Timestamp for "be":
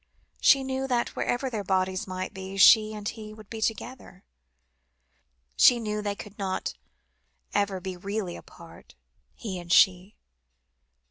2.33-2.57, 3.51-3.61, 7.79-7.95